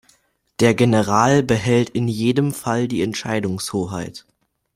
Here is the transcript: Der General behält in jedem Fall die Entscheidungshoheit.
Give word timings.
Der 0.61 0.73
General 0.73 1.43
behält 1.43 1.91
in 1.91 2.07
jedem 2.07 2.53
Fall 2.53 2.87
die 2.87 3.03
Entscheidungshoheit. 3.03 4.25